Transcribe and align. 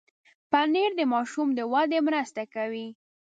پنېر 0.51 0.91
د 0.99 1.01
ماشوم 1.13 1.47
د 1.55 1.59
ودې 1.71 1.99
مرسته 2.07 2.41
کوي. 2.53 2.87